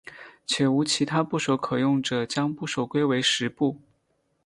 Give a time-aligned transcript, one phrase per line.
[0.47, 3.79] 且无其他部首可用者将部首归为石部。